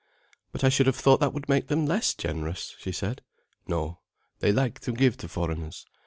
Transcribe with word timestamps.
"But 0.51 0.63
I 0.63 0.69
should 0.69 0.87
have 0.87 0.95
thought 0.95 1.19
that 1.19 1.31
would 1.31 1.47
make 1.47 1.67
them 1.67 1.85
less 1.85 2.15
generous," 2.15 2.73
she 2.79 2.91
said. 2.91 3.21
"No. 3.67 3.99
They 4.39 4.51
like 4.51 4.79
to 4.79 4.91
give 4.93 5.15
to 5.17 5.27
foreigners. 5.27 5.85